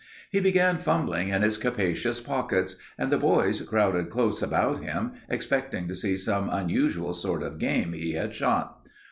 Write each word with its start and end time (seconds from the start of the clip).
He 0.31 0.39
began 0.39 0.79
fumbling 0.79 1.27
in 1.29 1.43
his 1.43 1.59
capacious 1.59 2.19
pockets, 2.19 2.75
and 2.97 3.11
the 3.11 3.19
boys 3.19 3.61
crowded 3.61 4.09
close 4.09 4.41
about 4.41 4.81
him, 4.83 5.11
expecting 5.29 5.87
to 5.87 5.93
see 5.93 6.17
some 6.17 6.49
unusual 6.49 7.13
sort 7.13 7.43
of 7.43 7.59
game 7.59 7.93
he 7.93 8.13
had 8.13 8.33
shot. 8.33 8.81